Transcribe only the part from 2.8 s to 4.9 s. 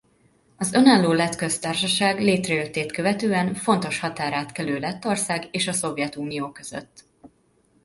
követően fontos határátkelő